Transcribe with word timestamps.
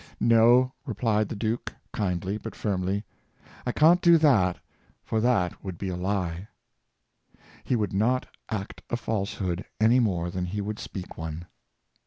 "No," 0.19 0.73
replied 0.83 1.29
the 1.29 1.35
duke, 1.35 1.75
kindly 1.93 2.39
but 2.39 2.55
firmly;" 2.55 3.03
I 3.67 3.71
can't 3.71 4.01
do 4.01 4.17
that, 4.17 4.57
for 5.03 5.21
that 5.21 5.63
would 5.63 5.77
be 5.77 5.89
a 5.89 5.95
lie." 5.95 6.47
He 7.63 7.75
would 7.75 7.93
not 7.93 8.25
act 8.49 8.81
a 8.89 8.97
falsehood 8.97 9.63
any 9.79 9.99
more 9.99 10.31
than 10.31 10.45
he 10.45 10.59
would 10.59 10.79
speak 10.79 11.19
one. 11.19 11.45